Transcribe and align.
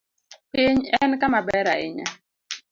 Piny 0.51 0.77
en 1.01 1.11
kama 1.21 1.39
ber 1.47 1.65
ahinya. 1.73 2.05